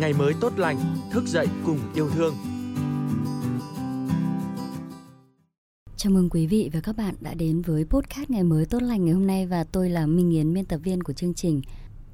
[0.00, 0.76] ngày mới tốt lành,
[1.10, 2.34] thức dậy cùng yêu thương.
[5.96, 9.04] Chào mừng quý vị và các bạn đã đến với podcast ngày mới tốt lành
[9.04, 11.62] ngày hôm nay và tôi là Minh Yến, biên tập viên của chương trình.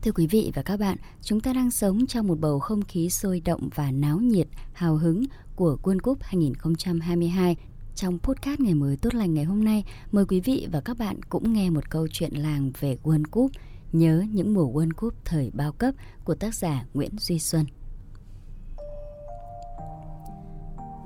[0.03, 3.11] Thưa quý vị và các bạn, chúng ta đang sống trong một bầu không khí
[3.11, 5.25] sôi động và náo nhiệt, hào hứng
[5.57, 7.57] của World Cup 2022.
[7.95, 11.17] Trong podcast ngày mới tốt lành ngày hôm nay, mời quý vị và các bạn
[11.29, 13.51] cũng nghe một câu chuyện làng về World Cup,
[13.95, 17.67] nhớ những mùa World Cup thời bao cấp của tác giả Nguyễn Duy Xuân.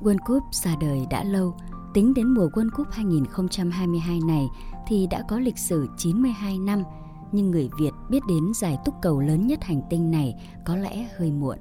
[0.03, 1.55] World Cup ra đời đã lâu,
[1.95, 4.47] tính đến mùa World Cup 2022 này
[4.87, 6.83] thì đã có lịch sử 92 năm,
[7.33, 10.35] nhưng người Việt biết đến giải túc cầu lớn nhất hành tinh này
[10.65, 11.59] có lẽ hơi muộn.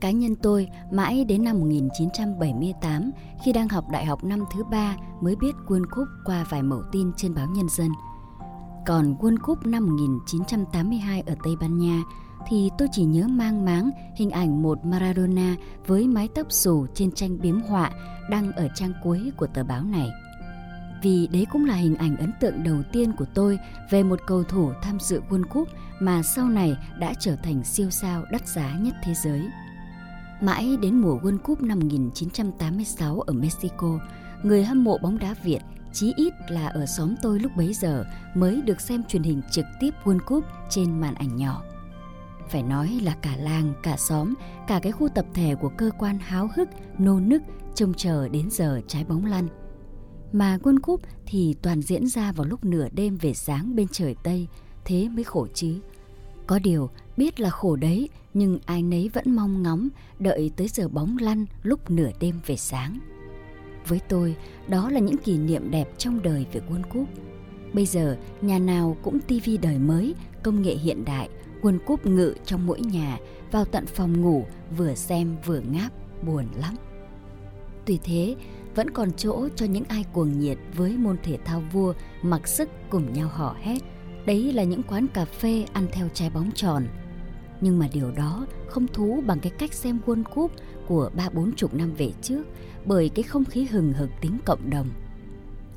[0.00, 3.10] Cá nhân tôi mãi đến năm 1978
[3.44, 6.82] khi đang học đại học năm thứ ba mới biết World Cup qua vài mẫu
[6.92, 7.90] tin trên báo Nhân dân.
[8.86, 12.02] Còn World Cup năm 1982 ở Tây Ban Nha
[12.48, 17.12] thì tôi chỉ nhớ mang máng hình ảnh một Maradona với mái tóc xù trên
[17.12, 17.90] tranh biếm họa
[18.30, 20.10] đăng ở trang cuối của tờ báo này.
[21.02, 23.58] Vì đấy cũng là hình ảnh ấn tượng đầu tiên của tôi
[23.90, 25.68] về một cầu thủ tham dự World Cup
[26.00, 29.48] mà sau này đã trở thành siêu sao đắt giá nhất thế giới.
[30.40, 33.98] Mãi đến mùa World Cup năm 1986 ở Mexico,
[34.42, 35.60] người hâm mộ bóng đá Việt
[35.92, 39.64] chí ít là ở xóm tôi lúc bấy giờ mới được xem truyền hình trực
[39.80, 41.62] tiếp World Cup trên màn ảnh nhỏ.
[42.48, 44.34] Phải nói là cả làng, cả xóm,
[44.66, 47.42] cả cái khu tập thể của cơ quan háo hức, nô nức
[47.74, 49.48] trông chờ đến giờ trái bóng lăn.
[50.32, 54.16] Mà World Cup thì toàn diễn ra vào lúc nửa đêm về sáng bên trời
[54.22, 54.46] Tây,
[54.84, 55.80] thế mới khổ chứ.
[56.46, 60.88] Có điều, biết là khổ đấy, nhưng ai nấy vẫn mong ngóng, đợi tới giờ
[60.88, 62.98] bóng lăn lúc nửa đêm về sáng.
[63.88, 64.36] Với tôi,
[64.68, 67.08] đó là những kỷ niệm đẹp trong đời về World Cup.
[67.72, 71.28] Bây giờ, nhà nào cũng tivi đời mới, công nghệ hiện đại,
[71.62, 73.18] World Cup ngự trong mỗi nhà,
[73.52, 75.92] vào tận phòng ngủ, vừa xem vừa ngáp,
[76.22, 76.74] buồn lắm.
[77.84, 78.36] Tuy thế,
[78.74, 82.68] vẫn còn chỗ cho những ai cuồng nhiệt với môn thể thao vua mặc sức
[82.90, 83.78] cùng nhau hò hét.
[84.26, 86.86] Đấy là những quán cà phê ăn theo trái bóng tròn.
[87.60, 90.52] Nhưng mà điều đó không thú bằng cái cách xem World Cup
[90.86, 92.42] của ba bốn chục năm về trước
[92.84, 94.86] bởi cái không khí hừng hực tính cộng đồng.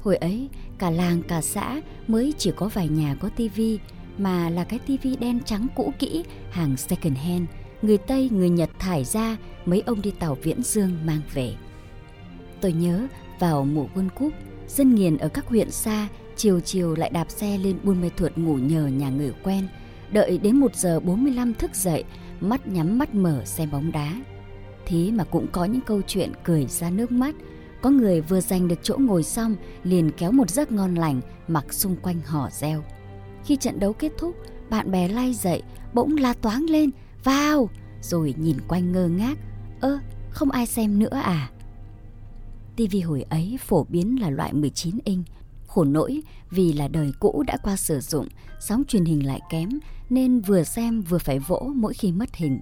[0.04, 3.80] Hồi ấy, cả làng cả xã mới chỉ có vài nhà có tivi
[4.18, 7.44] mà là cái tivi đen trắng cũ kỹ hàng second hand
[7.82, 11.56] người Tây người Nhật thải ra mấy ông đi tàu viễn dương mang về.
[12.62, 13.08] Tôi nhớ
[13.40, 14.34] vào mùa World Cup,
[14.68, 18.38] dân nghiền ở các huyện xa chiều chiều lại đạp xe lên Buôn Mê Thuột
[18.38, 19.68] ngủ nhờ nhà người quen,
[20.12, 22.04] đợi đến 1 giờ 45 thức dậy,
[22.42, 24.16] mắt nhắm mắt mở xem bóng đá.
[24.86, 27.36] Thế mà cũng có những câu chuyện cười ra nước mắt,
[27.82, 31.74] có người vừa giành được chỗ ngồi xong liền kéo một giấc ngon lành mặc
[31.74, 32.84] xung quanh hò reo.
[33.46, 34.36] Khi trận đấu kết thúc,
[34.70, 35.62] bạn bè lay dậy,
[35.94, 36.90] bỗng la toáng lên,
[37.24, 37.70] vào,
[38.02, 39.38] rồi nhìn quanh ngơ ngác,
[39.82, 40.00] ơ,
[40.30, 41.50] không ai xem nữa à?
[42.76, 45.26] TV hồi ấy phổ biến là loại 19 inch,
[45.68, 48.28] khổ nỗi vì là đời cũ đã qua sử dụng,
[48.60, 49.70] sóng truyền hình lại kém
[50.10, 52.60] nên vừa xem vừa phải vỗ mỗi khi mất hình.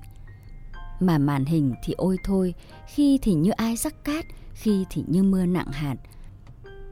[0.99, 2.53] Mà màn hình thì ôi thôi,
[2.87, 5.95] khi thì như ai rắc cát, khi thì như mưa nặng hạt.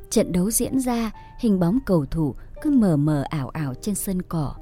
[0.10, 4.22] Trận đấu diễn ra, hình bóng cầu thủ cứ mờ mờ ảo ảo trên sân
[4.22, 4.56] cỏ.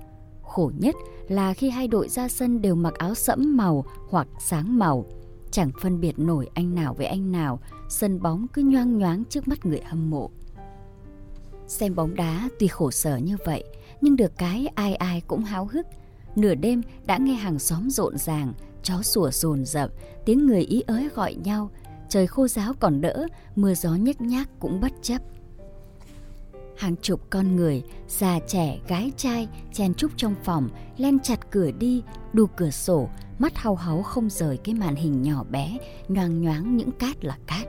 [0.43, 0.95] Khổ nhất
[1.27, 5.05] là khi hai đội ra sân đều mặc áo sẫm màu hoặc sáng màu.
[5.51, 7.59] Chẳng phân biệt nổi anh nào với anh nào,
[7.89, 10.31] sân bóng cứ nhoang nhoáng trước mắt người hâm mộ.
[11.73, 13.63] Xem bóng đá tuy khổ sở như vậy,
[14.01, 15.87] nhưng được cái ai ai cũng háo hức.
[16.35, 18.53] Nửa đêm đã nghe hàng xóm rộn ràng,
[18.83, 19.91] chó sủa rồn rập,
[20.25, 21.71] tiếng người ý ới gọi nhau.
[22.09, 25.21] Trời khô giáo còn đỡ, mưa gió nhếch nhác cũng bất chấp.
[26.77, 31.71] Hàng chục con người, già trẻ, gái trai, chen chúc trong phòng, len chặt cửa
[31.71, 32.03] đi,
[32.33, 33.09] đu cửa sổ,
[33.39, 37.37] mắt hau háu không rời cái màn hình nhỏ bé, nhoang nhoáng những cát là
[37.47, 37.67] cát.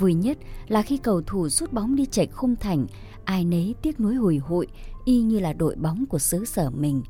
[0.00, 0.38] Vui nhất
[0.68, 2.86] là khi cầu thủ rút bóng đi chạy khung thành,
[3.24, 4.66] ai nấy tiếc nuối hồi hội,
[5.04, 7.02] y như là đội bóng của xứ sở mình.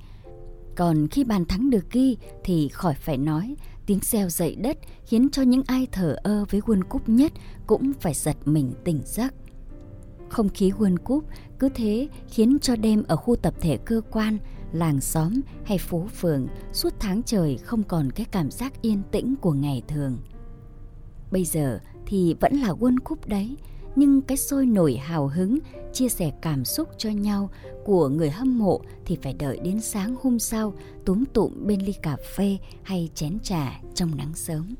[0.77, 3.57] Còn khi bàn thắng được ghi thì khỏi phải nói,
[3.87, 7.33] tiếng xeo dậy đất khiến cho những ai thở ơ với World Cup nhất
[7.67, 9.35] cũng phải giật mình tỉnh giấc.
[10.29, 11.25] Không khí World Cup
[11.59, 14.39] cứ thế khiến cho đêm ở khu tập thể cơ quan,
[14.73, 19.35] làng xóm hay phố phường suốt tháng trời không còn cái cảm giác yên tĩnh
[19.41, 20.19] của ngày thường.
[21.31, 23.57] Bây giờ thì vẫn là World Cup đấy,
[23.97, 25.59] nhưng cái sôi nổi hào hứng,
[25.93, 27.51] chia sẻ cảm xúc cho nhau
[27.85, 30.75] của người hâm mộ thì phải đợi đến sáng hôm sau
[31.05, 34.75] túm tụm bên ly cà phê hay chén trà trong nắng sớm.